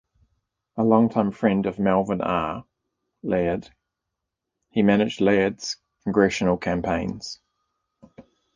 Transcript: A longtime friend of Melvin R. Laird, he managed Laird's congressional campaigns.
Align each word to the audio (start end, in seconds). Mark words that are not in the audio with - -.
A 0.77 0.83
longtime 0.83 1.29
friend 1.31 1.67
of 1.67 1.77
Melvin 1.77 2.21
R. 2.21 2.65
Laird, 3.21 3.69
he 4.71 4.81
managed 4.81 5.21
Laird's 5.21 5.77
congressional 6.03 6.57
campaigns. 6.57 7.39